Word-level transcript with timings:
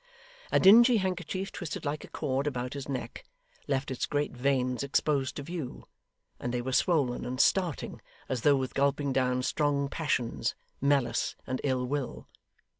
A 0.51 0.59
dingy 0.59 0.97
handkerchief 0.97 1.51
twisted 1.51 1.85
like 1.85 2.03
a 2.03 2.07
cord 2.07 2.47
about 2.47 2.73
his 2.73 2.89
neck, 2.89 3.23
left 3.67 3.91
its 3.91 4.07
great 4.07 4.31
veins 4.31 4.81
exposed 4.81 5.35
to 5.35 5.43
view, 5.43 5.83
and 6.39 6.51
they 6.51 6.59
were 6.59 6.71
swollen 6.73 7.23
and 7.23 7.39
starting, 7.39 8.01
as 8.27 8.41
though 8.41 8.55
with 8.55 8.73
gulping 8.73 9.13
down 9.13 9.43
strong 9.43 9.89
passions, 9.89 10.55
malice, 10.81 11.35
and 11.45 11.61
ill 11.63 11.85
will. 11.85 12.27